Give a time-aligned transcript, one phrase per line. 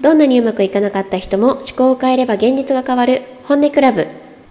[0.00, 4.06] どんなにうまくいかなかった人も思考を変えれば現実が変わる本音クラブ。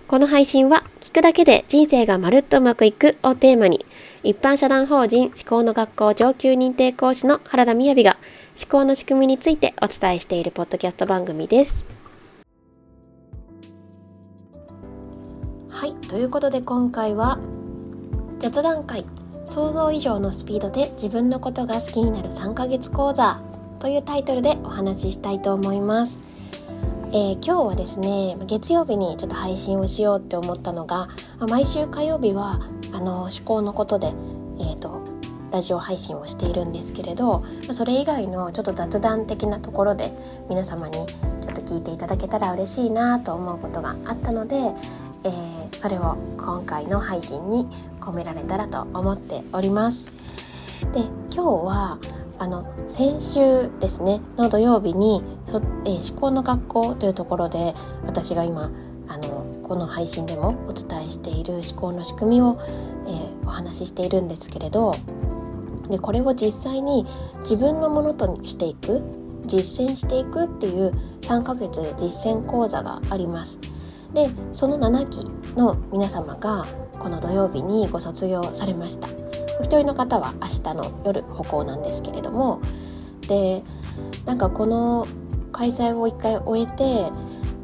[0.08, 3.86] この配信は聞くだけで人生がまるっとうまくいくをテーマに
[4.24, 8.18] 一般社団法人思考の学校上級認定講師の原田みやびが
[8.58, 11.86] 思考の仕組みについてお伝えしているポッドキャスト番組です。
[15.70, 17.40] はいということで今回は
[18.38, 19.04] 雑談会。
[19.48, 23.49] 想像以上のスピードで自分のことが好きになる3ヶ月講座。
[23.80, 26.20] というタイトルでお話ししたいと思います。
[27.12, 31.08] えー、今日はですね月曜日にちょっと配信をしようって思ったのが
[31.50, 32.60] 毎週火曜日は
[32.92, 34.14] あの思考のことで、
[34.60, 35.02] えーと、
[35.52, 40.12] ラジオ配信をしているんですけれどそれ以外のちょっと雑談的なところで
[40.50, 47.66] 皆様にちょっと聞いていただけたら嬉しいなと思うことがあったので、えー、それを今回の配信に
[48.00, 50.12] 込められたらと思っております。
[50.94, 51.98] で今日は
[52.40, 57.74] あの先週ですねの土曜日にそ、えー、思考の学校というところで
[58.06, 58.72] 私が今
[59.10, 62.56] あのこの配信でもお伝えしている思考の仕組みを、
[63.08, 64.96] えー、お話ししているんですけれど
[65.90, 67.06] でこれを実際に
[67.42, 69.02] 自分のものとしていく
[69.42, 70.92] 実践していくっていう
[71.22, 73.58] 3ヶ月実践講座があります。
[74.14, 75.26] でその7期
[75.56, 76.66] の皆様が
[76.98, 79.29] この土曜日にご卒業されました。
[79.60, 82.62] お一人の方は明日の夜歩行なんですけれども
[83.28, 83.64] で
[84.26, 85.08] なんかこの
[85.52, 87.12] 開催を一回終えて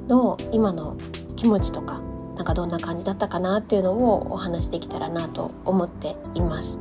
[0.08, 0.96] の今の
[1.36, 2.02] 気持ちとか
[2.36, 6.78] なんかどんな感じだったかなっていうのをお話しできたらなと思っています。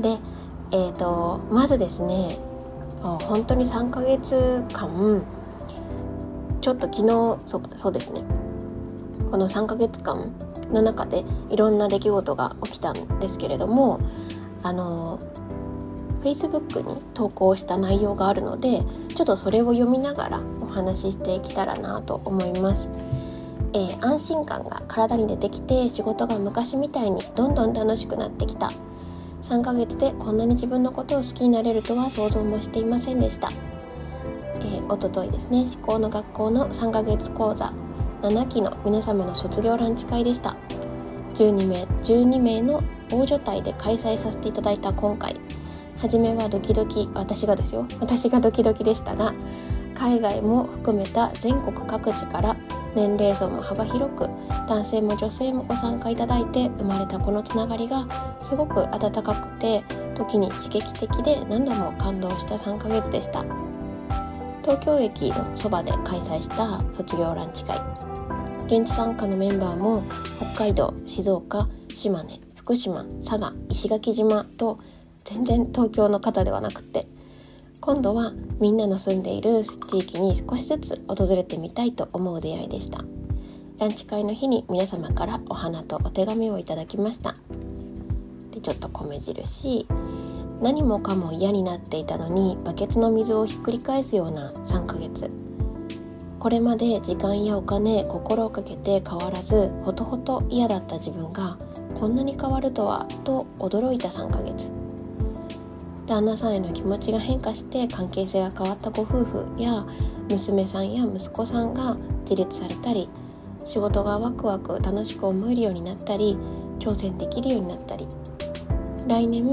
[0.00, 0.18] で、
[0.72, 2.36] えーと、まずですね
[3.02, 5.22] 本当に3ヶ月間
[6.60, 8.22] ちょっと昨日そうそうですね
[9.30, 10.32] この3ヶ月間
[10.72, 14.00] の中でいろんな出来事が起きたんですけれども
[14.62, 15.18] あの
[16.22, 18.80] Facebook に投稿した内容があるので
[19.14, 22.90] ちょっとそれを読みながらお話ししていけたらなと思います。
[23.72, 28.70] えー、安心感が体に出てきて仕事が昔みたいにどんどん楽しくなってきた。
[29.48, 33.48] 3ヶ月でこんなに自分のことを好きになれるとは想像もしていませんでした、
[34.56, 37.85] えー、おとといですね思考の学校の3ヶ月講座。
[38.26, 40.56] 7期の皆様の卒業ランチ会でした。
[41.34, 45.36] 12名12名の大所帯で開催させていただいた今回。
[45.96, 47.86] 初めはドキドキ私がですよ。
[48.00, 49.32] 私がドキドキでしたが
[49.94, 52.56] 海外も含めた全国各地から
[52.96, 54.28] 年齢層も幅広く
[54.66, 58.08] 男性も女性もご参加いただいて生まれたこのつながりが
[58.40, 59.84] すごく温かくて
[60.16, 63.44] 時に刺激的で何度も感動した3ヶ月でした。
[64.66, 67.80] 東京駅のそばで開催した卒業ランチ会。
[68.64, 70.02] 現地参加のメンバーも
[70.54, 74.80] 北海道静岡島根福島佐賀石垣島と
[75.18, 77.06] 全然東京の方ではなくて
[77.80, 82.98] 今度はみんなの住んでいる地域に少しずつ訪れてみたいと思う出会いでした。
[83.78, 87.34] ランチ会の日に皆様からお花とお手紙をいただきました。
[88.50, 89.86] でちょっと米印。
[90.60, 95.30] 何もかも嫌になっていたのにバケツの水をひっくり返すような3ヶ月。
[96.38, 101.58] これまで時間やお金心をかけて変わらずほとほと嫌だった自分が
[101.98, 104.70] こんなに変わるとはと驚いた3ヶ月。
[106.06, 109.84] 旦那さんへの気持ちが変化して関係性が変わったご夫婦や
[110.30, 113.10] 娘さんや息子さんが自立されたり
[113.64, 116.38] 仕事がワクワク楽しく思えるようになったり
[116.78, 118.06] 挑戦できるようになったり。
[119.08, 119.46] 来年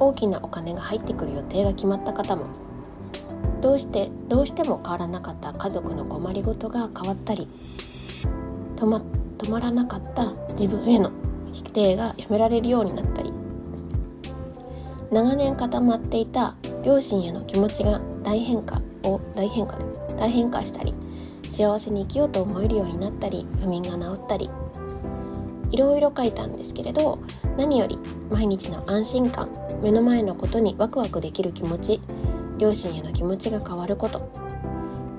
[0.00, 2.46] 大きなお金が入ってくる予定が決まった方も
[3.60, 7.46] どうしてどうしても変わらなかった家族の困りごとが変わったり
[8.76, 9.02] 止ま
[9.38, 11.12] 止まらなかった自分への
[11.52, 13.30] 否定がやめられるようになったり
[15.10, 19.84] 長年固まっていた両親への気持ちが大変化を大変化で
[20.16, 20.94] 大変化したり
[21.50, 24.50] 幸せに生きようと思えるようになったり不眠が治ったり
[25.72, 27.18] いろいろ書いたんですけれど
[27.60, 27.98] 何より
[28.30, 29.50] 毎日の安心感
[29.82, 32.00] 目の前のことにワクワクできる気持ち
[32.56, 34.30] 両親への気持ちが変わること。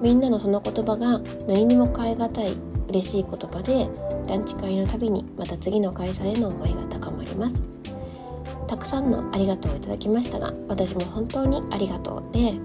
[0.02, 2.58] みんなのその言葉が何にも変え難い
[2.90, 3.88] 嬉しい言葉で
[4.28, 7.64] ランチ会のたびにまた次の開催への思いが高まります。
[8.66, 12.56] たくさんのありがとうをいただきましたが私も本当にありがとうで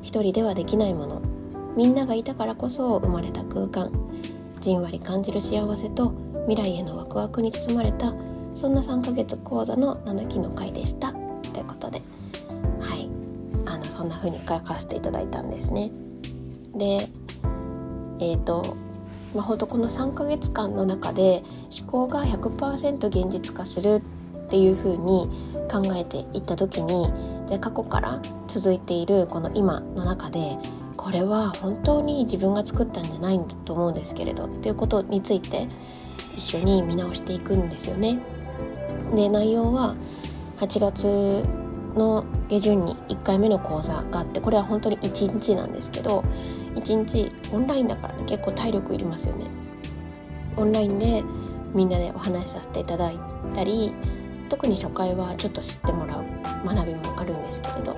[0.00, 1.20] 一人ではできないもの。
[1.76, 3.92] みんながいたからこそ生まれた空間。
[4.60, 6.14] じんわり感じる幸せと
[6.48, 8.14] 未来へのワクワクに包まれた
[8.54, 12.02] そんな3ヶ月講座の7期の会でしたということで
[12.80, 13.10] はい
[13.66, 15.90] あのそんな風に書かせていただいたんですね。
[16.74, 17.08] で
[18.18, 18.76] えっ、ー、と
[19.34, 21.42] まあ、ほんとこの3ヶ月間の中で
[21.78, 24.02] 思考が100%現実化する
[24.36, 25.30] っていう風に
[25.70, 27.12] 考えていった時に
[27.46, 30.56] じゃ過去から続いているこの今の中で
[30.96, 35.68] これは本当に自分が作ったんじゃないんだと思うんですけれどっていうことについて
[36.36, 38.20] 一緒に見直していくんですよね。
[39.14, 39.94] で内容は
[40.58, 41.44] 8月
[41.94, 46.24] の下旬に1回目の講座があってこれは本当に1日なんですけど
[46.74, 49.46] 1日オンラインだから、ね、結構体力いりますよね。
[50.56, 51.24] オンラインで
[51.74, 53.16] みんなでお話しさせていただい
[53.54, 53.92] たり
[54.48, 56.24] 特に初回はちょっと知ってもらう
[56.64, 57.92] 学びもあるんですけれど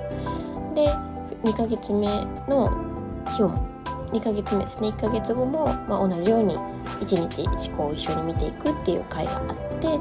[0.75, 0.95] で
[1.43, 2.07] 2ヶ月目
[2.49, 2.71] の
[3.35, 3.73] 日も
[4.13, 9.47] 2ヶ月目ですね1ヶ月後も、まあ、同じように1日思考を一緒に見ていくっていう回があっ
[9.79, 9.99] て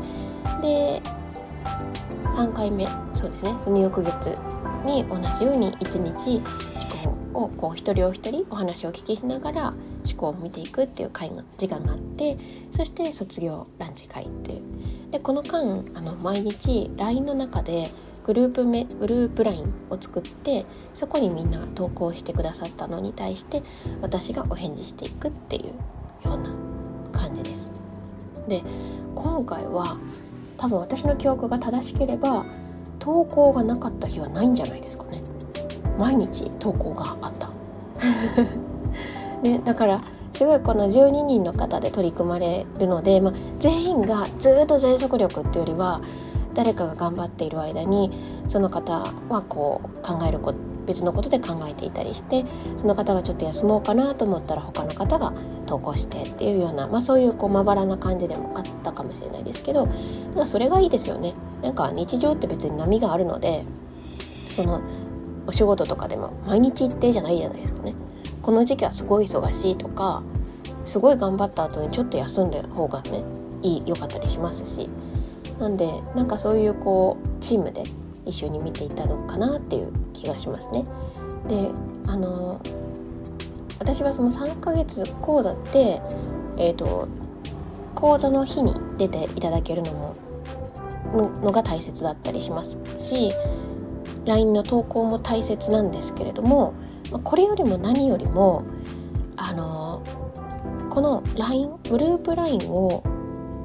[0.62, 1.02] で
[2.28, 4.30] 3回目そうですねその翌月
[4.86, 6.42] に同じように1日
[7.04, 12.38] 思考をこう一人お一人お話をお聞きしながら思考を見ていくっていう会が時間があって
[12.72, 14.64] そして卒業ランチ会っていう
[15.12, 17.90] でこの間あの毎日 LINE の中で
[18.24, 23.64] グループめグループ LINE を作ってそこにみんなが投稿してくださったのに対して
[24.02, 25.64] 私がお返事していくっていう
[26.28, 26.54] ような
[27.12, 27.72] 感じです。
[28.48, 28.62] で
[29.16, 29.98] 今回は
[30.62, 32.46] 多分私の記憶が正しければ
[33.00, 35.24] 投稿がなかった日はないんじゃないですかね。
[35.98, 37.52] 毎日投稿があった。
[39.42, 40.00] ね、だから
[40.34, 46.00] すごいこの12人の方で取り組まれるので、まあ、全員がずっと全速力っていうよりは
[46.54, 48.12] 誰かが頑張っている間に
[48.48, 49.00] その方
[49.30, 52.46] はこう考えること別のことで考えていたりして
[52.78, 55.34] その方がちょっと休もうかなと思ったら他の方が
[55.68, 59.88] 投稿してっていうような、まあ、そういうこうまばらな感じでもあったかもしれないですけど
[60.34, 61.34] ただそれがいいですよね。
[61.62, 63.66] なんか日常って別に波があるので
[64.50, 64.82] その
[65.48, 67.94] お仕事とかでも毎日行ってじゃないじゃないですかね。
[68.42, 70.24] この時期はすごい忙しいとか
[70.84, 73.24] すごい頑張った後にちょっと休んだ方がね
[73.62, 74.90] いい良かったりしますし
[75.60, 77.84] なんでなんかそういうこうチームで
[78.26, 80.84] 一緒に見ていたのかなっていう気がしますね。
[81.48, 81.70] で
[82.08, 82.62] あの
[83.80, 86.00] 私はその3ヶ月講座って
[86.58, 87.08] え、ー、と
[87.96, 90.14] 講座の日に出ていただけるのも
[91.42, 93.32] のが大切だったりしますし
[94.26, 96.74] LINE の投稿も大切なんですけれども
[97.24, 98.64] これよりも何よりも
[99.36, 100.04] あの
[100.90, 103.04] この LINE グループ LINE を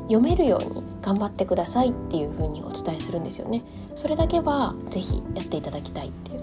[0.02, 3.62] 読めるように頑張ってくださいっていう風にお伝えするんですよね
[3.96, 6.42] それだけは是非やっていただきたいっていう。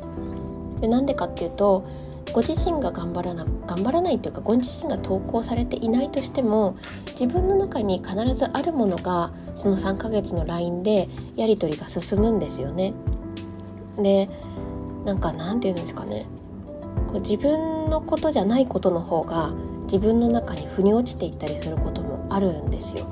[0.81, 1.85] でなんでかっていうと
[2.33, 6.75] ご自身が頑張らな頑張らないっていうかご自身が投稿されていないとしても
[7.11, 12.93] 自分の中に必ずあるものがその3ヶ月の LINE でやり取りが進むんですよね。
[13.97, 14.27] で
[15.05, 16.25] なんかなんて言うんですかね。
[17.07, 19.53] こう自分のことじゃないことの方が
[19.83, 23.05] 自分の中に腑に落ちていったりすることもあるんですよ。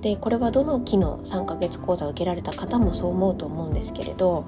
[0.00, 4.46] でこれはどの期の3ヶ月講座を受けられた方もそう思うと思うんですけれど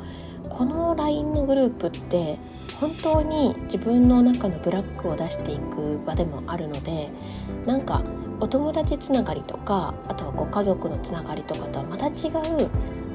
[0.48, 2.38] この LINE のグループって
[2.80, 7.10] 本当に自分の中のブラックを出していく場でもあるので
[7.66, 8.02] なんか
[8.40, 12.70] お友達つながりとかあとはご家族のつながりとかとはまた違う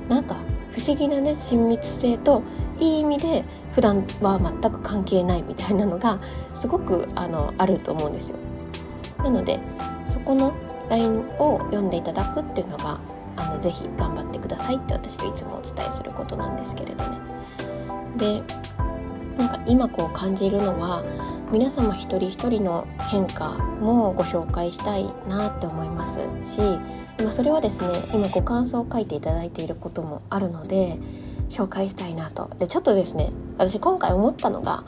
[0.08, 0.36] なんか
[0.72, 2.44] 不思議なね親密性と
[2.80, 6.20] いい意味で普段は全く関係ないみたいなのが
[6.54, 8.38] すごくあのあると思うんですよ。
[9.24, 9.60] なので
[10.10, 10.54] そこの
[10.90, 13.00] LINE を読んでいただくっていうのが
[13.38, 17.18] あのぜひ頑張ってくださいって私がいつもお伝えすることなんですけれどね。
[18.18, 18.44] で
[19.38, 21.04] なんか今こう感じるのは
[21.52, 23.50] 皆様一人一人の変化
[23.80, 26.62] もご紹介したいなって思いますし、
[27.22, 30.98] まあ、それはですね今ご感想を書いていただいていることもあるので
[31.50, 34.86] 紹介したいなとでちょっとですね私今回思ったのが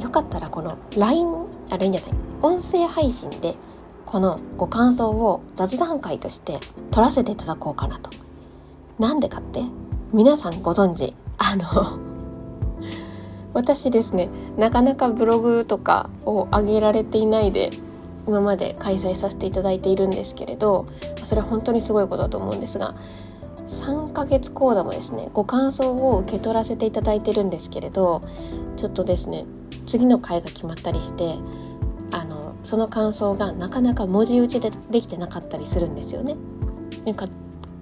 [0.00, 3.56] よかったらこの LINE あ LINE じゃない音声配信で
[4.08, 6.58] このご感想を雑談会として
[6.90, 8.10] 取らせていただこうかなと。
[8.98, 9.60] なんでかって？
[10.14, 11.14] 皆さんご存知？
[11.36, 11.98] あの
[13.52, 14.30] 私ですね。
[14.56, 17.68] なかなかブログとかを上げられていないで
[18.26, 20.86] 今まで開催させていただいているんですけれど
[21.22, 22.94] それは本当にすごいことだと思うんですが
[23.56, 28.22] 3ヶ月講座もですねご感想を受け取らせていただいてるんですけれど
[28.76, 29.44] ちょっとですね
[29.86, 31.36] 次の回が決まったりして
[32.68, 36.36] その感想がなかなか文字打ちでできてなかったりするんですよね。
[37.06, 37.26] なんか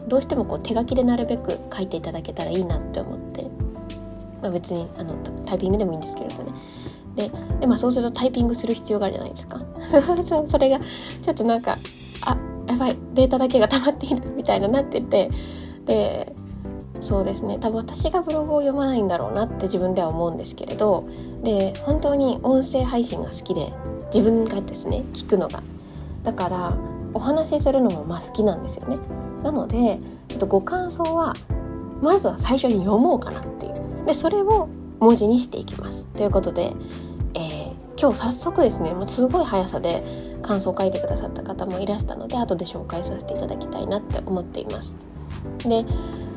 [0.07, 3.51] どうしてもこう手書きでなるべく書いていただけたらいいなって思って、
[4.41, 6.53] まあ、別にあのタイピングでもいいんですけれどね。
[7.17, 9.59] でで、まあ、そうするとタイピングする必要があるじゃないですか。
[10.23, 11.79] そそれがちょっとなんか
[12.25, 12.37] あ
[12.69, 15.29] やばいデータだけが溜まっているみたいななってて。
[15.85, 16.33] で
[17.01, 17.59] そうですね。
[17.61, 21.09] 多分私がブログを読まないんだろうなって自分では思うんですけれど。
[21.47, 23.69] で本当に音声配信が好きで
[24.13, 25.63] 自分がですね聞くのが。
[26.25, 26.77] だから
[27.15, 28.97] お話しするのもまあ好きなんですよね。
[29.45, 31.35] なのでちょっとご感想は
[32.03, 34.07] まずは最初に読もうかなっていう。
[34.07, 36.07] でそれを文字にしていきます。
[36.09, 36.73] ということで、
[37.35, 40.03] えー、今日早速ですねもうすごい速さで
[40.43, 44.97] 感想を書いてくださった方もいらしたので後で紹介させていただきたいなって思っています。
[45.59, 45.85] で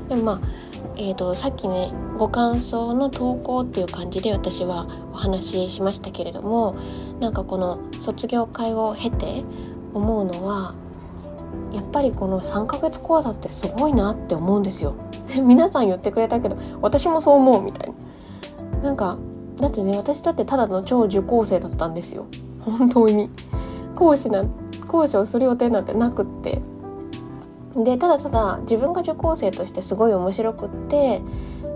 [0.08, 0.40] でもまあ
[1.02, 6.76] えーと、さっきねご感想の投稿っていう感じで私はお話ししましたけれども
[7.22, 9.44] なんかこの卒業会を経て
[9.94, 10.76] 思うのは
[11.72, 14.96] やっぱりこの3ヶ月講座ってすごいなって思うんですよ。
[15.46, 17.94] 皆さん言ってくれたけど私もそう思うみたい
[18.82, 18.90] な。
[18.90, 19.18] なんか
[19.62, 22.26] だってね私だってただの超受講生だったんですよ。
[22.62, 23.30] 本当に
[23.96, 24.44] 講師な
[24.86, 26.62] 講師をする予定なんてなくって
[27.76, 31.22] でただただ自分が受講生としてすごい面白くって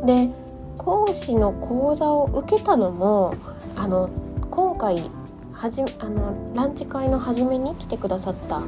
[0.06, 0.30] で
[0.78, 3.36] 講師の講座を受けたのも
[3.76, 4.10] あの
[4.50, 5.10] 今回
[5.54, 8.62] はじあのランチ会の初めに来てくださった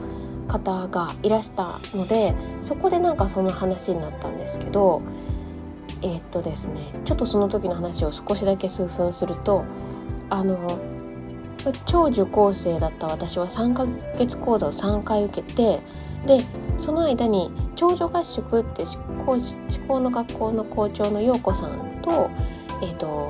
[0.47, 5.01] 方がいらしたのでそこでなんかその話になったんですけど
[6.01, 9.65] えー、っとですねちょっとその時の話を少しだけ数分すると
[10.29, 10.79] あの
[11.85, 13.85] 超受講生だった私は3ヶ
[14.17, 15.79] 月講座を3回受けて
[16.25, 16.39] で
[16.77, 18.83] その間に長女合宿って
[19.17, 19.37] 思
[19.87, 22.29] 考の学校の校長の陽子さんと,、
[22.81, 23.29] えーと、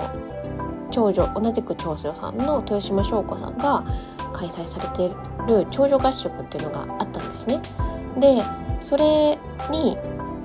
[0.91, 3.83] 長女同じく長女さんの豊島翔子さんが
[4.33, 5.09] 開催されてい
[5.47, 7.61] る長女合宿っていうのがあったんですね。
[8.19, 8.41] で
[8.79, 9.37] それ
[9.71, 9.97] に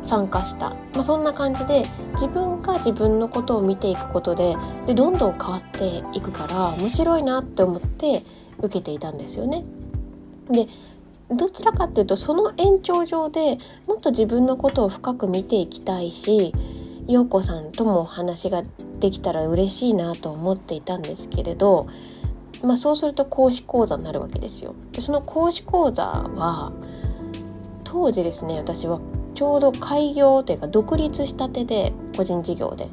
[0.03, 8.23] 参加した、まあ、そんな感じで自分が自分のことを見ていくことででどんどん変わっていくから面白いなって思って
[8.59, 9.63] 受けていたんですよね。
[10.51, 10.67] で
[11.31, 16.53] どちらかっていうとその延長上でもっと自分のことを深く見ていきたいし
[17.07, 18.63] 陽子さんともお話が
[19.01, 21.89] できたら嬉しいなと思っていたんですけれど、
[22.63, 24.75] まあ、そうすると講師講座になるわけですよ。
[24.93, 26.73] でその講師講座は
[27.85, 29.01] 当時ですね私は
[29.35, 32.87] ちょうど開業というか独立したてで個人事業で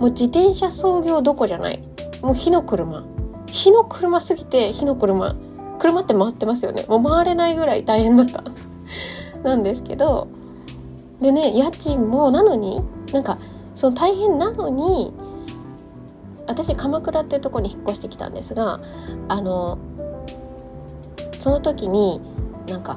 [0.00, 1.80] もう自転車操業どこじゃない
[2.22, 3.04] もう火の車
[3.46, 5.34] 火の車すぎて火の車
[5.84, 6.86] 車って回ってますよね。
[6.88, 8.42] もう回れないぐらい大変だった。
[9.44, 10.28] なんですけど
[11.20, 13.36] でね家賃もなのになんか
[13.74, 15.12] その大変なのに
[16.46, 18.78] 私鎌倉っていうとこに引っ越してきたんですが
[19.28, 19.76] あの
[21.38, 22.22] その時に
[22.66, 22.96] なんか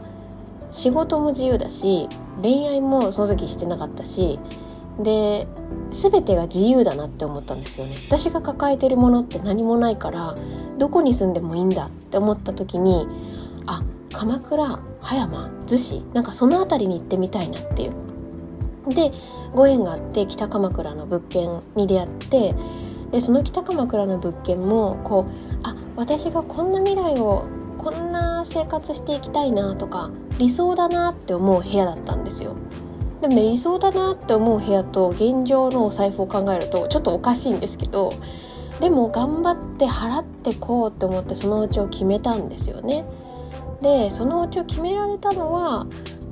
[0.71, 2.07] 仕事も自由だし
[2.41, 4.39] 恋愛もその時してなかったし
[4.99, 5.47] で
[5.91, 7.95] 全てが自由だなって思ったんですよね。
[8.07, 10.33] 私が抱えてるものって何もないから
[10.77, 13.07] どこに住んでもいいんだって思った時に
[13.65, 17.93] あ鎌倉葉山逗子なんかその辺りに行ってみたいなっていう。
[18.89, 19.11] で
[19.53, 22.55] ご縁があって北鎌倉の物件に出会って
[23.11, 25.29] でその北鎌倉の物件もこう
[25.63, 32.55] あ私がこんな未来をこんな生活していきたいなとか理想だなって思う部屋だったんですよ。
[33.21, 38.11] でもね理想だなって思う部屋と現状のお財布を考えるとちょっとおかしいんですけど
[38.79, 43.05] でも頑張って払ってこうって思ってそのうちを決めたんですよね。
[43.81, 45.87] でそのうちを決められたのは、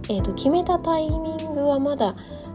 [0.10, 2.14] えーと、決めたタイミングはまだ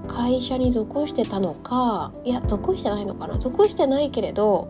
[0.09, 3.39] 会社に属してたのかいや属してないのかな？
[3.39, 4.67] 属してないけれど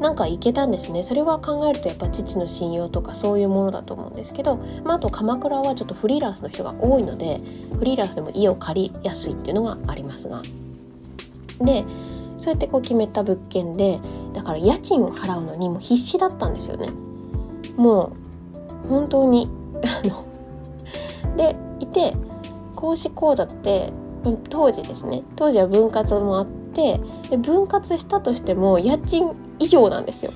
[0.00, 1.02] なんか行けたんですね。
[1.02, 7.40] それは考えるとやっぱ父の信用とかそういうものだと思うんですけど、まあ、あと鎌倉はちょっとフリーランスの人が多いので
[7.78, 10.42] フリーランスでも家を借りやすいっていうのがありますが。
[11.60, 11.84] で
[12.38, 14.00] そうやってこう決めた物件で
[14.32, 16.88] だから家賃を払うのにも必死だったんですよね。
[17.76, 18.12] も
[18.86, 19.50] う本当に
[21.36, 22.14] でいて
[22.74, 23.92] 講師講座って
[24.48, 25.22] 当時ですね。
[25.36, 30.32] 当時は分割もあってで分割したとしても家賃以上なんですよ。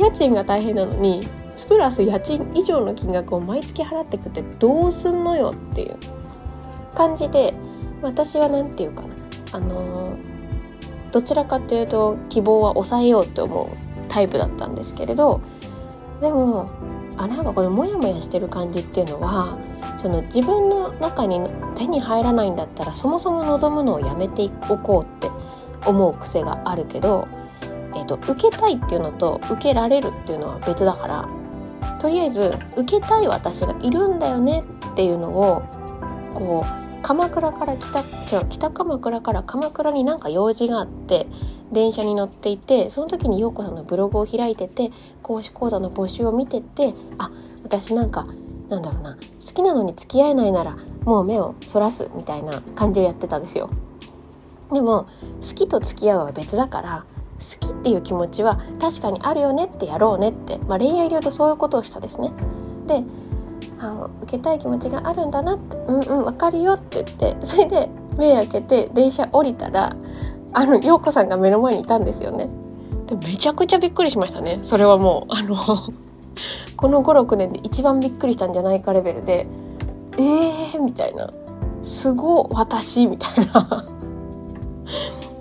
[0.00, 1.20] 家賃が大変なのに
[1.68, 5.96] プラス家賃以上の金額を毎月払ってくってどうすんのよっていう。
[6.94, 7.54] 感じで
[8.02, 9.14] 私は何て言うかな。
[9.52, 10.16] あの
[11.12, 13.68] どちらかというと希望は抑えようって思う
[14.08, 15.40] タイプだったんですけれど
[16.20, 16.66] でも
[17.16, 19.58] あなんかこのモヤモヤしてる感じっていうのは
[19.96, 21.40] その自分の中に
[21.76, 25.30] 手に入らないんだったらそもそも望むのをやめておこうって
[25.88, 27.26] 思う癖があるけど、
[27.94, 31.28] えーと、受けたいっていうのと受けられるっていうのは別だから
[31.98, 35.62] とりあえず受けたい私がいるんだよねっていうのを
[36.32, 38.02] こう鎌倉から北違
[38.42, 41.26] う北鎌倉から鎌倉になんか用事があって
[41.72, 44.90] 電車に乗っていてその時に陽子さんのブログを開いてて
[45.22, 47.30] 講師講座の募集を見ててあ
[47.62, 48.26] 私なんか
[48.68, 49.20] なんだろうな好
[49.54, 53.70] きなのに付き合えないならもう目をそらすみたいな感じをやってたんですよ。
[54.72, 55.06] でも
[55.40, 57.04] 好きと付き合うは別だから
[57.38, 62.30] 好きっていう気持ちは確かにあるよねってやろうねって、まあ、恋愛で言うとそういうことをしたですね。
[62.86, 63.02] で
[63.80, 69.92] あの受けたい気持ちがあるんだなってうんうん分かるよって言ってそれで目開けて電車降りたら
[70.52, 72.48] あの陽子さんが目の前にいたんですよね。
[73.06, 75.56] でめちゃくちゃびっくりしましたねそれはもうあの
[76.76, 79.46] この56年で一番びっくりしたんじゃないかレベルで
[80.18, 81.30] えーみたいな
[81.82, 83.84] すご私みたいな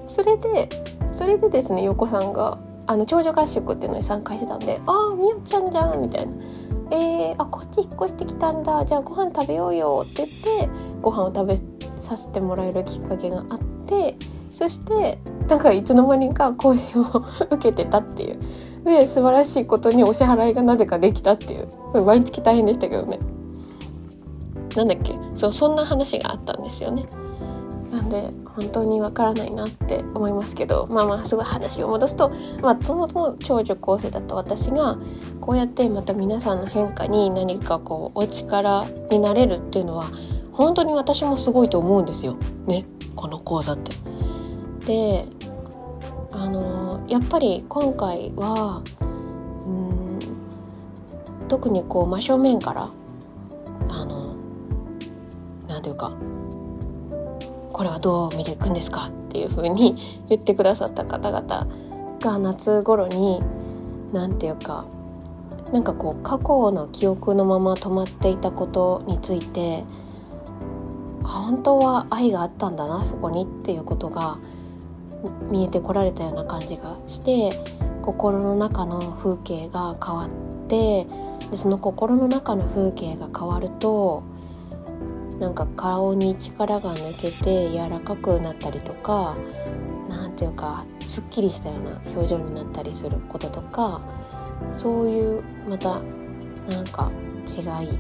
[0.08, 0.70] それで
[1.18, 6.34] それでですね横さんがあの長女合宿っていうのに参加してたんで「ああみおちゃんじゃん」みたいな
[6.96, 8.86] 「えー、あこっち引っ越してきたんだ。
[8.86, 10.70] じゃあご飯食べようよ」って言って
[11.02, 11.60] ご飯を食べ
[12.02, 14.16] させてもらえるきっかけがあって
[14.52, 17.02] そしてなんかいつの間にか講師を
[17.50, 18.40] 受けてたっていう。
[18.86, 21.68] で素晴らしいことにお支払いがなぜかできたっていう。
[22.06, 23.20] 毎月大変でしたけどね。
[24.76, 25.18] なんだっけ？
[25.36, 27.06] そうそんな話があったんですよね。
[27.98, 32.30] なんで本当にわからないなって思いますけどまあまあすごい話を戻すと
[32.62, 35.00] まあともとも長女高生だった私が
[35.42, 40.12] こうやってまた皆さんの変化に何かこうお力になれるっていうのは
[40.51, 42.38] 本当に私もすごいと思うんですよ
[42.68, 42.86] ね
[43.16, 43.92] この講座って。
[44.86, 45.25] で
[46.34, 48.84] あのやっぱり今回は
[49.66, 50.20] うん
[51.48, 52.89] 特にこう真正面から
[53.89, 54.36] あの
[55.68, 56.16] なんていうか
[57.77, 61.67] これはどう見ていくんですかっていう風に言ってくださった方々
[62.19, 63.39] が夏頃に
[64.12, 64.88] 何て言うか
[65.72, 69.84] なんかこう過去の記憶のまま止まっていたことについて
[71.22, 74.39] 本当は愛があったんだなそこにっていうことが
[75.51, 77.51] 見えてこられたような感じがして
[78.01, 80.29] 心の中の風景が変わっ
[80.67, 81.05] て
[81.51, 84.24] でその心の中の風景が変わると
[85.39, 89.36] なんか顔に力が抜けて柔らかくなったりとか
[90.10, 94.01] 何ていうかすっきりしたような表情になったりすることとか
[94.72, 96.01] そういうまた
[96.70, 97.12] なんか
[97.48, 98.00] 違い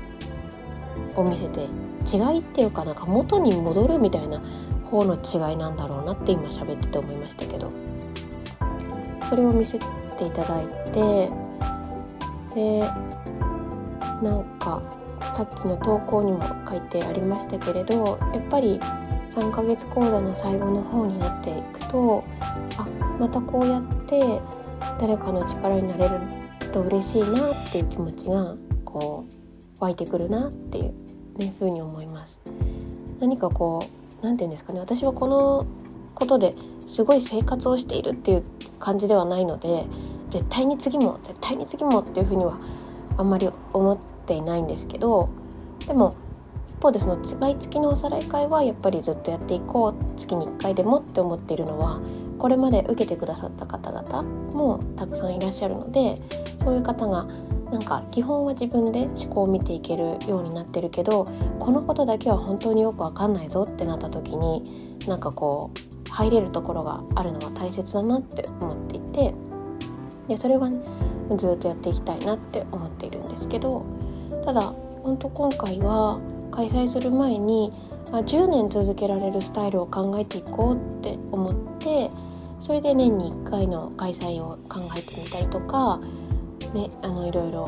[1.15, 1.67] を見せて
[2.11, 4.41] 違いっていうかなんか元に戻るみたいな
[4.89, 7.69] 方の違いなんだろうなって今喋ってて思いましたけど
[9.29, 9.85] それを見せて
[10.25, 11.29] いただいて
[12.55, 12.79] で
[14.21, 14.81] なんか
[15.33, 18.79] さっきの投稿にも書いてありましたけれどやっぱり
[19.29, 22.23] 3ヶ月講座の最後の方になっていくと
[22.77, 22.85] あ
[23.19, 24.41] またこうやって
[24.99, 26.19] 誰かの力になれる
[26.71, 30.93] と嬉しいなっていう気持ちがこう湧いてくるなっていう、
[31.37, 32.41] ね、ふうに思います。
[33.19, 35.65] 何かこう何て言うんですかね私はこの
[36.15, 36.53] ことで
[36.85, 38.43] すごい生活をしているっていう
[38.79, 39.85] 感じではないので
[40.29, 42.59] 絶対に次も絶対に次もっていうふうには
[43.17, 45.29] あんまり思ってていないんですけど
[45.87, 46.15] でも
[46.77, 51.99] 一方でその毎月のおさらい会はやっぱりずっとやっていこう月に1回でもって思っているのは
[52.37, 56.15] これまで受けてくださった方々もたくさんいらっしゃるので
[56.59, 57.25] そういう方が
[57.71, 61.25] なんか基本は自分で思考を見ていけるようになってるけど
[61.59, 69.33] このことだけは本当によく分かんないぞってなった時になんかこう入れるところがあるのは大切だなって思っていて
[70.27, 70.79] でそれは、ね、
[71.35, 73.85] ずっとやっていきたいなって思っているんですけど
[74.47, 74.61] ただ
[75.03, 77.73] 本当今回は開催する前に
[78.13, 82.09] あ10年続けられるスタイルを考えていこうって思って
[82.61, 85.99] それで年に1回の開催を考えてみたりとか
[86.73, 87.63] ねあのいろいろ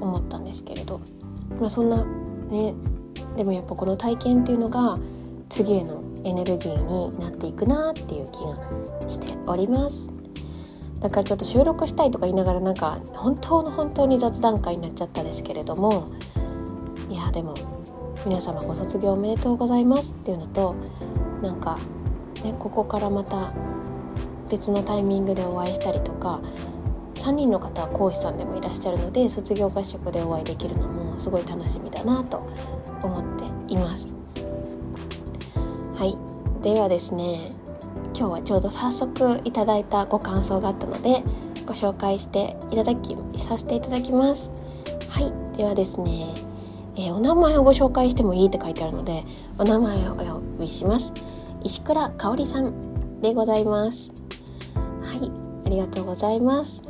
[0.00, 1.00] 思ったんですけれど、
[1.60, 2.72] まあ、そんなね
[3.36, 4.96] でもやっぱこの体験っていうのが
[5.48, 10.11] 次へのエネルギーになっていくなっていう気がしております。
[11.02, 16.04] だからちょっと収録したいとか言いながらなんか本当の本当に雑談会になっちゃったですけれども
[17.10, 17.54] いやでも
[18.24, 20.76] 皆様ご卒業おめでとうございますっていうのと
[21.42, 21.76] なんか
[22.44, 23.52] ねここからまた
[24.48, 26.40] 別のタイミングでお会いしたりとか
[27.14, 32.38] 3人の方は講師さんでもいらっしゃるので卒業合宿でお会いできるのもすごい楽しみだなと
[33.02, 34.14] 思っています。
[35.94, 36.16] はい。
[36.62, 37.51] ではですね
[38.22, 41.24] 今日はちょうど早速いただいたご感想があったので
[41.66, 44.48] ご紹介していただきさせていただきます。
[45.08, 46.32] はいではですね、
[46.94, 49.24] えー、お名前をご紹介してもいいって書いてあるので
[49.58, 51.12] お名前をお呼びします。
[51.64, 54.12] 石倉香織さんでございます。
[55.02, 55.28] はい
[55.66, 56.80] ありがとうございます。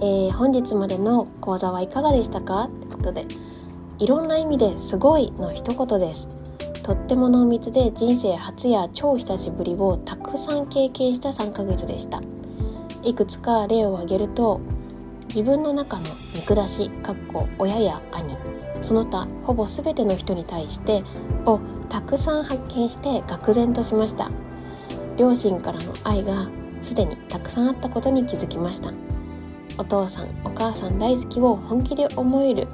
[0.00, 2.64] えー、本日までの講座はいかがでしたか？
[2.64, 3.24] ってことで
[3.98, 6.28] いろんな意味ですごいの一言です。
[6.86, 12.22] とっても濃密で人生初や超久しぶりをたくさん経験した3ヶ月でした。
[13.02, 14.60] いくつか例を挙げると
[15.26, 18.36] 自分の中の見下しかっこ親や兄
[18.82, 21.02] その他ほぼ全ての人に対して
[21.44, 24.28] をたくさん発見して愕然としました。
[25.16, 26.46] 両親からの愛が
[26.82, 28.92] すでにたくさんあったことに気づきました。
[29.76, 32.68] お父さんお母さん大好きを本気で思える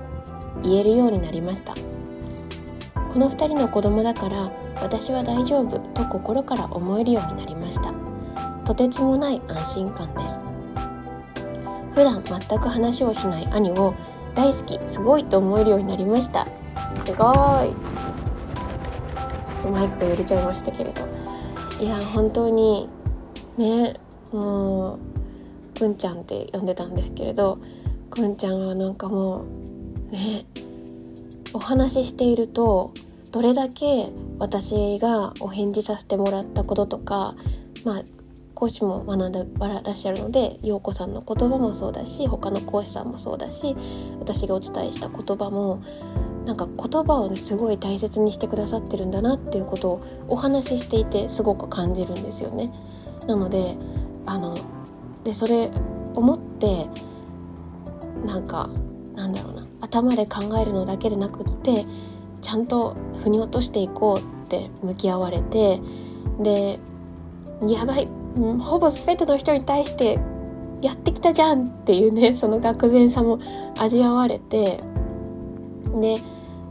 [0.62, 1.72] 言えるようになりました。
[3.12, 7.92] この2人の子供だから私は大丈夫と心から思えるようになりました。
[8.64, 10.42] とてつもない安心感です。
[11.94, 13.94] 普段全く話をしない兄を
[14.34, 16.46] 大好きすごいと思えるようになりました。
[17.04, 17.32] すご
[17.64, 17.92] い。
[19.70, 21.06] マイクが揺れちゃいましたけれど
[21.80, 22.88] いや本当に
[23.56, 23.94] ね
[24.32, 24.98] もう
[25.78, 27.58] くんちゃんって呼んでたんですけれど
[28.10, 29.44] くんちゃんはなんかも
[30.08, 30.46] うね
[31.52, 32.92] お話ししていると
[33.32, 37.34] どれだけ私がお返事させてもらったこととか
[37.84, 38.02] まあ
[38.54, 43.74] 講師も学んでらっしゃるので陽子さんの言葉もそうだし他の講師さんもそうだし
[44.20, 45.82] 私がお伝えした言葉も
[46.44, 52.70] なんか言葉をねすごい大切にしてくださってるんだなっていうことをお話ししていてすごく感じるんですよね。
[53.26, 53.76] なので
[54.26, 54.54] あの
[55.24, 55.70] でそれ
[56.14, 56.86] 思って
[58.26, 58.68] なんか
[59.14, 65.80] なんだろうな頭で考えるのだけでなくってゃんと腑に落としていこうって向き合われて
[66.38, 66.78] で
[67.66, 68.06] やばい、
[68.60, 70.18] ほぼ全ての人に対して
[70.80, 73.38] やってきたじゃんっていうね その愕然さも
[73.78, 74.80] 味わわれて
[76.00, 76.16] で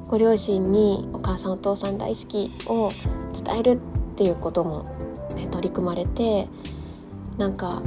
[0.10, 2.92] ご両親にお母さんお父さん大好きを
[3.46, 3.78] 伝えるっ
[4.16, 4.84] ていうことも、
[5.36, 6.48] ね、取り組まれて
[7.38, 7.82] なんか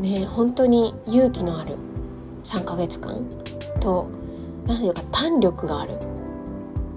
[0.00, 1.76] ね本当に勇気のある
[2.42, 3.14] 3ヶ月間
[3.78, 4.08] と
[4.66, 5.94] 何ていうか弾力がある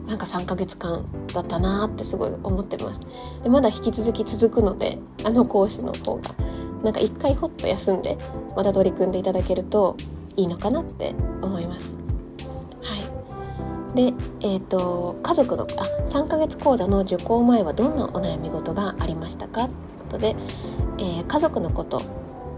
[0.08, 3.02] なんか3ヶ月間だったなってすごい思ってます。
[3.44, 6.36] でまだ引き続き続くのであの講師の方が
[6.84, 8.18] なんか一回ほっと休んで
[8.56, 9.98] また取り組んでいただけると
[10.36, 11.92] いいのかなって思います。
[12.82, 12.96] は
[13.94, 13.96] い。
[13.96, 19.62] でえっ、ー、と家族のあ3ヶ月講座の受講前はどんなお悩み事がありましたか？
[19.62, 20.36] ということで、
[21.00, 22.02] えー、家族のこと。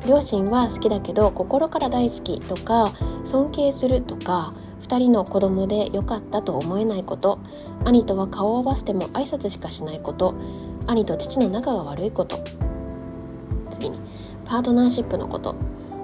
[0.05, 4.53] 両親は好きだけど心から大好きとか尊敬するとか
[4.87, 7.39] 2人の子供で良かったと思えないこと。
[7.85, 10.33] 兄とは顔を合わせても挨拶しかしないこと。
[10.87, 12.39] 兄と父の仲が悪いこと。
[13.69, 13.99] 次に
[14.45, 15.55] パートナーシップのこと。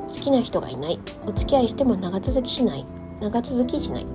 [0.09, 0.99] 好きな人がいない。
[1.25, 2.85] お付き合いしても長続きしない。
[3.21, 4.05] 長続きしない。
[4.05, 4.11] も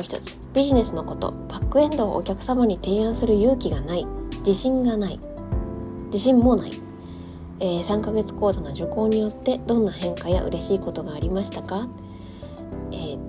[0.00, 0.36] う一つ。
[0.52, 1.30] ビジネスのこと。
[1.48, 4.06] バックエンドをお客様に提案する勇気がない。
[4.38, 5.20] 自信がない。
[6.06, 6.72] 自信もない、
[7.60, 11.86] えー、3ヶ月講座の受講によってどんな変化や嬉しいことがありましたか？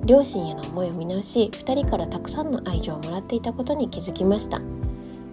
[0.09, 4.59] 両親への思いを見直し2人からたくさんの愛情をもらっていたことに気づきました。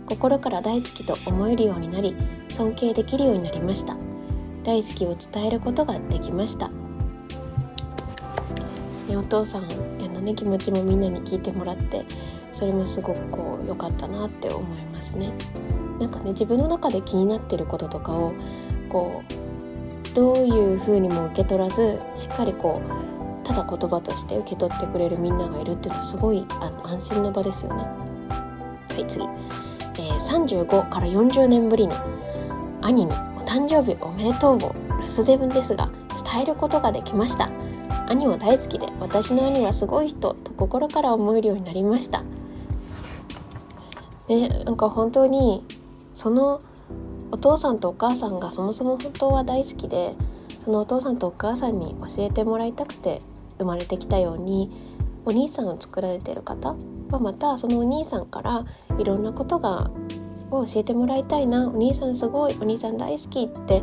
[0.04, 2.14] 心から大好きと思えるようになり
[2.50, 3.96] 尊敬できるようになりました。
[4.64, 6.74] 大好きを伝えることができました、ね、
[9.16, 9.66] お父さんへ
[10.08, 12.04] のね気持ちもみんなに聞いてもらって
[12.52, 15.32] それもすごくこう良かったなって思いますね。
[15.98, 18.34] なんかね自分の中で気になってることとかを
[18.90, 23.15] こうどういう風にも受け取らずしっかりこう
[23.46, 27.84] ただ言葉として受け取ってくれるみんながいるっていうのはすごいあの安心の場ですよね。
[27.84, 31.94] はい次、えー、35から40年ぶりに
[32.82, 35.88] 兄に「お誕生日おめでとう」を留守電ですが
[36.24, 37.48] 伝えることができました。
[38.08, 42.22] 兄は大好きで私の兄はすごい人と心から思えるようになりました。
[44.28, 45.64] ねなんか本当に
[46.14, 46.58] その
[47.30, 50.14] お父さんとお母さんがそもそも本当は大好きで
[50.64, 53.20] そのお父さんとお母さんに教えてもらいたくて
[53.58, 54.70] 生まれてきたように
[55.24, 56.74] お兄さんを作られてる方
[57.10, 58.64] はまたそのお兄さんから
[58.98, 59.90] いろんなことが
[60.50, 63.82] を教えてもらいたいなお兄さんすごいお兄さん大好きってい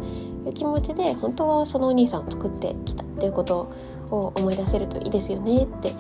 [0.50, 3.70] う気持ちで本当はそのお兄さんを作ってきたっていうこと
[4.12, 5.92] を思い出せるといいですよねって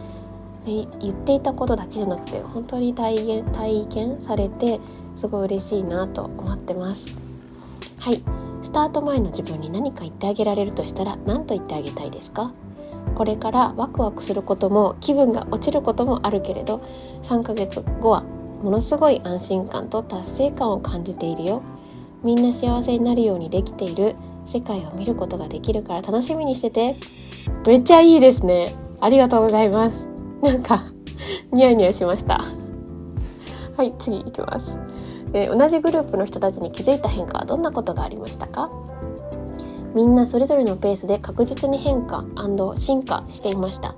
[0.65, 4.79] 言っていたことだけじゃなくて本当に体験体験されて
[5.17, 7.19] すごい嬉しいなと思ってます。
[7.99, 8.23] はい。
[8.61, 12.53] スタート前の自分に何か言ってあげられるとしたら何と言ってあげたいですか？
[13.15, 16.77] これからワクワクすることも気分が落ちることもあるけれど
[17.23, 18.23] 3ヶ月後は
[18.63, 21.61] ものすごい安心感と達成感を感じているよ。
[22.23, 24.15] みんな幸せになるようにできている。
[24.45, 26.95] 世界を見ることができるから楽しみにしてて。
[27.67, 28.67] めっちゃいいですね。
[29.01, 30.07] ありがとうございます。
[30.41, 30.83] なんか
[31.51, 32.41] ニヤニヤしました。
[33.75, 34.77] はい次いきます、
[35.33, 38.69] えー、同じグループの人たちに気づいた変化はどんなことがありましたか？
[39.93, 42.25] みんなそれぞれのペースで確実に変化
[42.77, 43.95] 進化していました。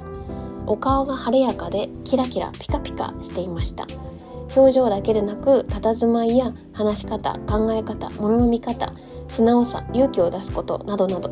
[0.68, 3.86] お顔が晴れやかでキラキラピカピカしていました。
[4.56, 8.94] 表情だけでなく佇まいや話し方考え方物の見方
[9.28, 11.30] 素直さ勇気を出すことなどなど。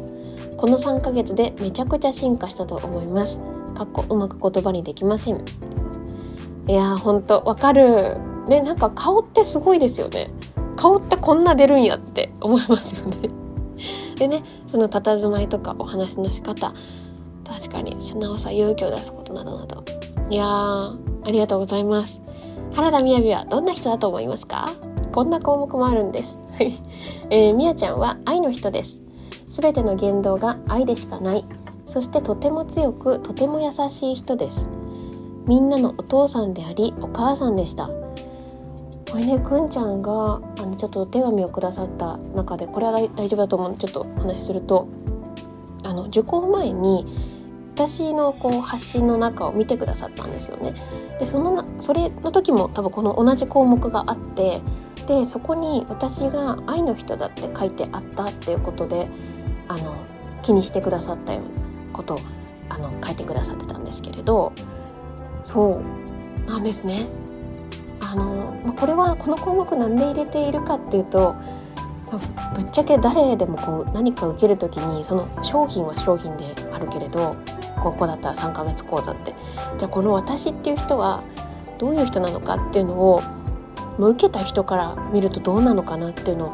[0.58, 3.44] この3ヶ月でめちゃくちゃ進化したと思います。
[3.74, 5.44] かっこうまく言葉にできません。
[6.68, 8.18] いやーほんとわかる。
[8.48, 10.28] ねなんか顔ってすごいですよね。
[10.76, 13.30] 顔ってこんな出るんやって思いますよね。
[14.24, 16.74] でねその佇まいとかお話の仕方
[17.46, 19.84] 確かに素直さ勇気を出すことなどなど。
[20.30, 22.22] いやーありがとうございます。
[22.72, 24.70] 原田みやびはどんな人だと思いますか？
[25.12, 26.40] こんな項目もあるんです。
[27.30, 28.98] えー、みやちゃんは愛の人です。
[29.46, 31.46] 全ての言動が愛でしかない。
[31.86, 34.70] そしてとても強くとても優しい人です。
[35.46, 37.90] みんなのお父さんでありお母さんでした。
[39.14, 44.88] これねくんちゃんがあのちょっとお手紙をくださった中でこれは大丈夫だと思うちょっとお話しすると
[45.84, 47.06] あの受講前に
[47.76, 50.74] 私のこう発信の中を見てくださったんですよね。
[51.20, 54.62] でそのそれの時も多分この同じ項目があって
[55.06, 59.12] でそこに私が「愛の人だ」って書いてあったっていうことで
[59.68, 59.94] あの
[60.42, 62.18] 気にしてくださったようなことを
[62.68, 64.54] あの書いてくださってたんですけれど
[65.44, 65.80] そ
[66.46, 67.06] うなんですね。
[68.14, 71.36] あのまあ、これはこの項目何で入れているかっていうと
[72.12, 72.20] ま
[72.54, 77.32] ぶっちゃけ誰でもこう何か受ける時にその商品は商品であるけれど
[77.82, 79.34] 高校だったら3ヶ月講座って。
[79.80, 81.24] じゃあこの私っていう人は
[81.80, 83.22] どういう人なのかっていうのを
[83.98, 86.54] もう受けた人から見るとどうなのかなっていうのを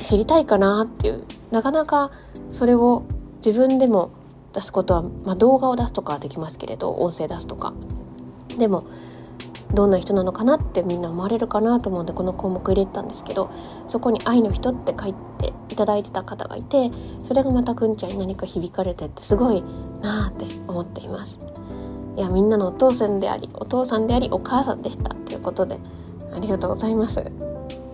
[0.00, 1.24] 知りたいかなっていう。
[1.50, 2.12] なかなか
[2.48, 3.02] それを
[3.44, 4.10] 自分でも
[4.52, 7.74] 出すことは、まあ、動画を出すとかはできますけれど音声出すとか。
[8.56, 8.84] でも
[9.74, 13.50] どんな人なのかなってみんな思われるかなと思うんでこの項目入れてたんですけど
[13.86, 19.62] そこに「愛の人」って書いていただいてた方がいてそれがまたくんちゃんに何か響かれてってすごい
[20.02, 21.36] なあって思っています。
[22.16, 25.78] いやみんなのお父さんでありお父さんでありお母さんでしたということで
[26.34, 27.20] ありがとうございます。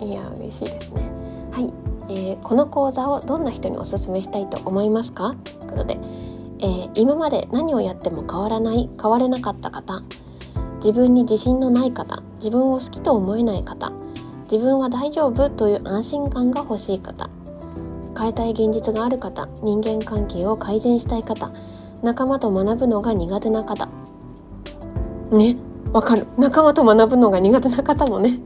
[0.01, 1.11] いや嬉しいですね。
[1.51, 1.73] はい、
[2.09, 5.35] えー、この講座をどんな人におすすめしたいと思いますか？
[5.59, 5.99] ということで、
[6.61, 10.03] えー、今まで何をやっても変わらない変われなかった方
[10.83, 13.93] 自分に自信のない方自分を好きと思えない方
[14.45, 17.31] 自分は大丈夫という安心感が欲しい方
[18.19, 21.53] 変えたい現実がある方人間関係を改善したい方
[22.03, 23.89] 仲間と学ぶのが苦手な方。
[25.31, 25.57] ね
[25.93, 26.27] わかる。
[26.37, 28.41] 仲間と学ぶのが苦手な方もね。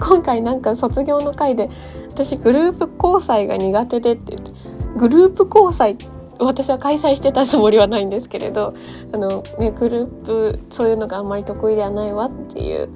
[0.00, 1.70] 今回なんか卒業の回で
[2.08, 6.06] 私グループ交際が苦手でって言ってグループ交際って
[6.38, 8.72] 私は開催してたつもりはないんですけれど
[9.12, 12.88] あの、ね、グループそういうのがあんまり得意ではないわっていう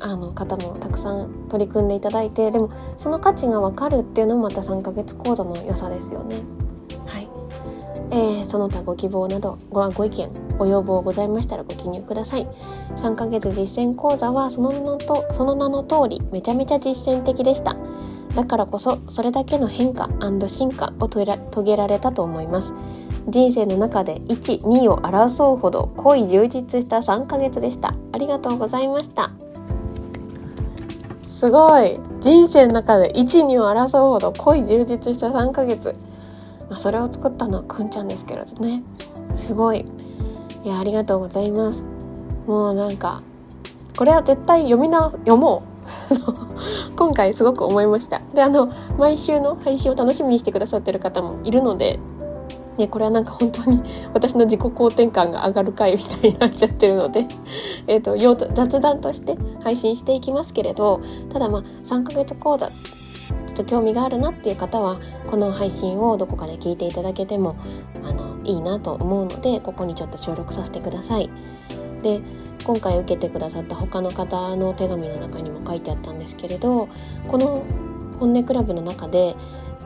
[0.00, 6.36] あの方もたくさん取り組んでいただいてでもその価値が分かるっていうのもまた3ヶ月講座の良さですよね。
[7.06, 7.28] はい。
[8.10, 12.46] えー、その他ご希望などごご意見ご要望ございましたらご記入ください。
[12.98, 17.76] 3ヶ月実践講座はその名のとその名の通りめちゃめちゃ実践的でした。
[18.36, 20.10] だからこそそれだけの変化
[20.46, 21.24] 進化を遂
[21.64, 22.74] げられたと思います。
[23.28, 27.94] 人生の中で12を争うほど濃い充実した3ヶ月でした。
[28.12, 29.32] ありがとうございました。
[31.26, 31.94] すごい。
[32.20, 35.94] 人生の中で12を争うほど濃い充実した3ヶ月、
[36.68, 38.82] まあ、それを作ったのはくんちゃんですけどね。
[39.34, 39.86] すごい。
[40.62, 41.82] いやありがとうございます。
[42.46, 43.22] もうなんか
[43.96, 45.75] これは絶対読みな読もう。
[46.96, 48.68] 今回すごく思いましたであの
[48.98, 51.98] 毎週の配信を楽しみにしてくださってる方もいるので
[52.78, 53.80] ね、これはなんか本当に
[54.12, 57.26] 私の自己肯定感が上がる回みたいになっちゃってるので
[57.88, 61.00] えと雑談として配信していきますけれど
[61.32, 62.74] ただまあ3ヶ月講座ちょ
[63.52, 64.98] っと興味があるなっていう方は
[65.30, 67.56] この配信をどこかで聞いていただけても
[68.04, 71.30] あのいいなと思うのでここにちょっと収録させてください。
[72.02, 72.20] で
[72.64, 76.88] 今回受けてくださった他の方の手紙の中にも書いてあったんですけれど
[77.28, 77.64] この
[78.18, 79.36] 本音クラブの中で、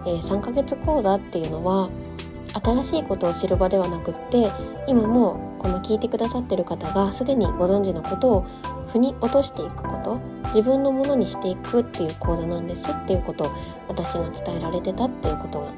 [0.06, 1.90] えー、3ヶ月講座っていうのは
[2.62, 4.50] 新しいことを知る場ではなくって
[4.88, 8.46] 今もこの聞いてくださってる方がすでにご存知のことを
[8.92, 13.48] 腑に落としていくこと自分のものにしていくっていう講座なんですっていうことを
[13.88, 15.72] 私が伝えられてたっていうことが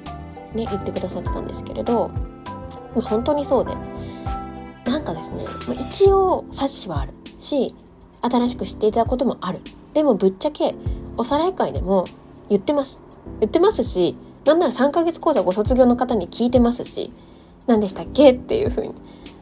[0.54, 2.08] ね言ってくださってたんですけれど、
[2.94, 3.72] まあ、本当にそうで
[4.92, 7.74] なんかですね一応察しはあるし
[8.20, 9.60] 新しく知っていただくこともある。
[9.94, 10.74] でもぶっちゃけ
[11.16, 12.04] おさらい会でも
[12.48, 13.02] 言ってます。
[13.40, 17.10] 言ってますしなんなら3ヶ月講座ご卒業の方に聞いてますし
[17.66, 18.94] 何でしたっけっていう風に。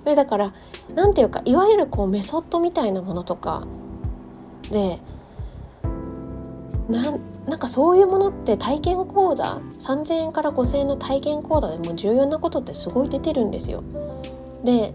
[0.05, 0.55] でだから
[0.95, 3.67] 何ていうかいわゆるこうメソッドみたいなものとか
[4.71, 4.99] で
[6.89, 13.83] なんかそういうものって体験講座3,000円から5,000円の体験講座でも重要なことってすごい出てるんですよ。
[14.65, 14.95] で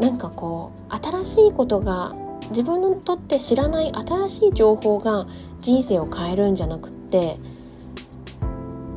[0.00, 2.14] なんかこう新しいことが
[2.50, 5.26] 自分にとって知らない新しい情報が
[5.60, 7.38] 人生を変えるんじゃなくって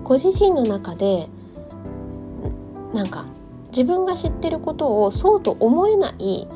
[0.04, 1.28] ご自身の中で
[2.94, 3.26] なんか
[3.70, 6.48] 自分が知ってることをそうと思えない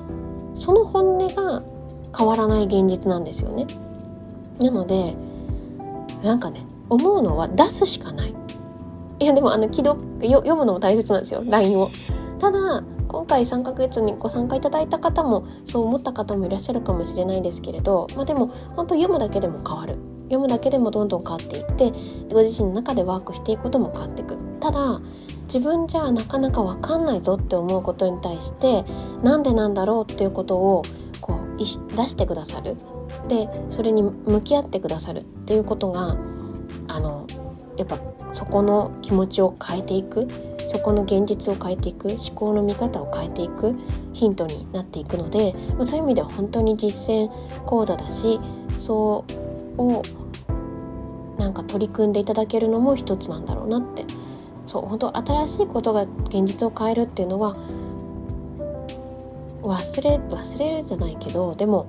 [0.54, 1.64] その本音が
[2.18, 3.68] 変わらない現実なんですよね。
[4.60, 5.16] なので
[6.24, 8.36] なんかね思うのは出すしかない。
[9.20, 11.90] いやでもあの既読読むのも大切なんですよ LINE を。
[12.40, 12.84] ただ
[13.16, 19.96] 今回3ヶ月にご参加いただいた方もそう思った方もいらっしゃるかもしれないですけれど、まあ、でも本当読むだけでも変わる。
[20.24, 21.92] 読むだけでもどんどん変わっていって
[22.34, 24.36] ご自身の中でワークしていくことも変わっていく。
[24.60, 25.00] ただ
[25.44, 28.84] 自分じゃなかなか分かんないぞって思うことに対して
[29.24, 30.82] なんでなんだろうっていうことを
[31.22, 32.76] こう出してくださる。
[33.30, 35.20] でそれに向き合ってくださる。
[35.20, 36.18] っていうことが
[36.90, 37.26] あの
[37.78, 37.98] やっぱ
[38.34, 40.28] そこの気持ちを変えていく。
[40.68, 43.76] そこの現実を変えていく思考の見方を変えていく
[44.14, 47.30] ヒントになっていくのでそういう意味では本当に実践
[47.66, 48.40] 講座だし
[48.78, 49.26] そ
[49.78, 50.02] うを
[51.38, 54.06] なんか取り組んでいただけるのも一つなんだろうなって。
[54.66, 57.54] そう本当新しいことが現実を変えるっていうのは
[59.62, 61.88] 忘れ忘れるじゃないけどでも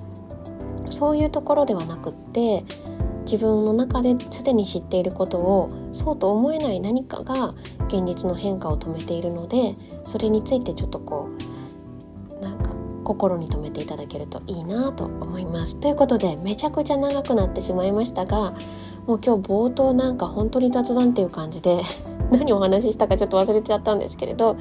[0.90, 2.64] そういうところではなくって
[3.26, 7.48] 自分の中ですでに知っていることをそうと思えない何かが
[7.88, 11.28] 現実の変化を止めているのでそれについてちょっとこ
[12.30, 12.70] うなんか
[13.04, 15.76] 心に留めていただけるといいなと思います。
[15.76, 18.54] ということでめちゃくちゃ長くなってしまいましたが
[19.06, 21.82] もう今日冒頭なんか本当に雑談っていう感じで
[22.30, 24.56] 何お話ししたかちょっと忘れちゃったんですけれど、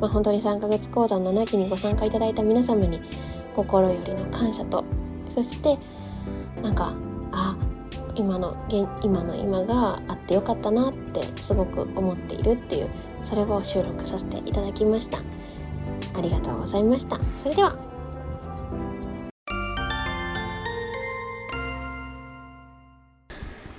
[0.00, 3.00] まあ、本当に3ヶ月講座の7期にご参加いただいた皆様に
[3.54, 4.84] 心よりの感謝と
[5.28, 5.78] そして
[6.62, 6.92] なんか
[8.18, 12.88] 今の現今の今があってよかったなってすごく思っているっていう
[13.22, 15.18] それを収録させていただきました。
[15.18, 17.16] ありがとうございました。
[17.42, 17.76] それでは。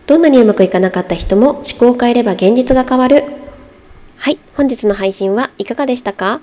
[0.08, 3.26] どんなにうまくいかなかった人も思考を変えれば現実が変わる。
[4.16, 6.40] はい本日の配信はいかがでしたか？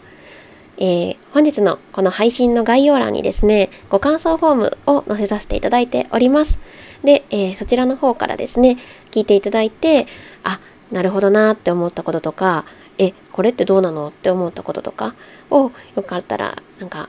[0.78, 6.58] えー、本日のこの配信の概要欄にですね、ご感想フォームを載せさせていただいております。
[7.06, 8.76] で、えー、そちらの方からですね、
[9.12, 10.08] 聞いていただいて、
[10.42, 10.58] あ、
[10.90, 12.64] なるほどなって思ったこととか、
[12.98, 15.14] え、これってどうなのって思ったこととか
[15.48, 17.08] をよかったら、なんか、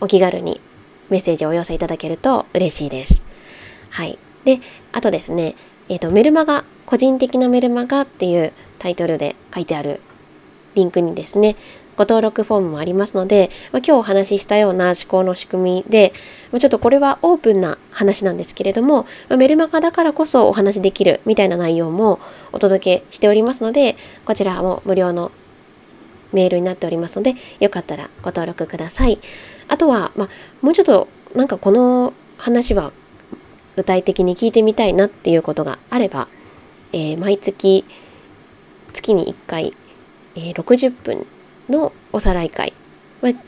[0.00, 0.60] お気軽に
[1.10, 3.22] メッセージをお寄せいただけると嬉しいです。
[3.90, 4.18] はい。
[4.46, 4.60] で、
[4.92, 5.54] あとですね、
[5.90, 10.00] え、ー、と、メルマガ、個人的なメルマガっていうタイトルで書いてある
[10.74, 11.56] リンクにですね、
[11.96, 16.12] ご登録フォームもありますので、まあ、今日お話ししたような思考の仕組みで
[16.52, 19.06] ま、ちょっとこれはオープンな話なんですけれども、
[19.36, 22.20] メルマガだからこそお話しできるみたいな内容も
[22.52, 25.32] お届けしておりますので、こちらも無料の
[26.32, 29.18] メールになっておりますので、よかったらご登録ください。
[29.68, 30.28] あとは、まあ、
[30.62, 32.92] もうちょっとなんかこの話は
[33.76, 36.28] 具体的に聞いてみたいなっていうことがあれば、
[36.92, 37.84] えー、毎月
[38.92, 39.74] 月に1回、
[40.34, 41.26] えー、60分
[41.68, 42.72] のおさらい会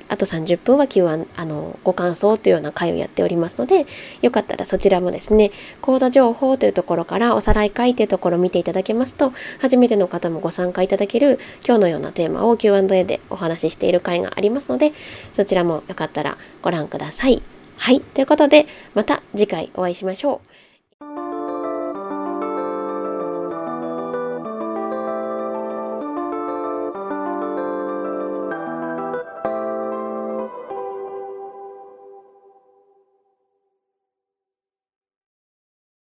[0.08, 3.86] あと30分は Q&A あのご感想というような会をやっておりますので
[4.22, 5.50] よかったらそちらもですね
[5.82, 14.92] 講座情報というところからおさらい会というところを見ていただけますと初めての方もご参加いただける今日のようなテーマを Q&A でお話ししている会がありますので
[15.32, 17.42] そちらもよかったらご覧ください。
[17.76, 20.57] はいということでまた次回お会いしましょう。